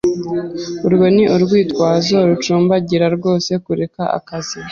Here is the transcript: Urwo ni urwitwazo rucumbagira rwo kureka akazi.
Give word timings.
Urwo 0.87 1.05
ni 1.15 1.23
urwitwazo 1.35 2.15
rucumbagira 2.27 3.05
rwo 3.15 3.33
kureka 3.65 4.03
akazi. 4.17 4.57